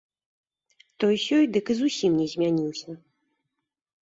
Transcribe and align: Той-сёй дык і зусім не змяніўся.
Той-сёй 1.03 1.43
дык 1.57 1.65
і 1.75 1.75
зусім 1.83 2.11
не 2.23 2.27
змяніўся. 2.33 2.89